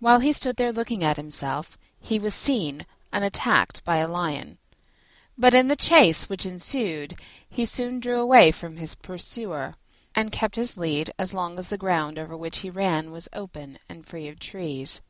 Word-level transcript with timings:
While 0.00 0.18
he 0.18 0.32
stood 0.32 0.56
there 0.56 0.72
looking 0.72 1.04
at 1.04 1.16
himself, 1.16 1.78
he 2.00 2.18
was 2.18 2.34
seen 2.34 2.84
and 3.12 3.22
attacked 3.24 3.84
by 3.84 3.98
a 3.98 4.08
Lion; 4.08 4.58
but 5.38 5.54
in 5.54 5.68
the 5.68 5.76
chase 5.76 6.28
which 6.28 6.44
ensued, 6.44 7.14
he 7.48 7.64
soon 7.64 8.00
drew 8.00 8.18
away 8.18 8.50
from 8.50 8.78
his 8.78 8.96
pursuer, 8.96 9.76
and 10.12 10.32
kept 10.32 10.56
his 10.56 10.76
lead 10.76 11.12
as 11.20 11.32
long 11.32 11.56
as 11.56 11.68
the 11.68 11.78
ground 11.78 12.18
over 12.18 12.36
which 12.36 12.62
he 12.66 12.68
ran 12.70 13.12
was 13.12 13.28
open 13.32 13.78
and 13.88 14.08
free 14.08 14.26
of 14.26 14.40
trees. 14.40 15.00